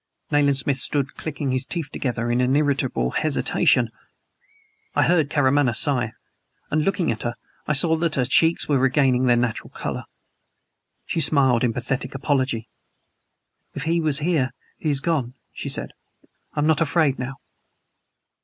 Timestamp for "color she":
9.69-11.21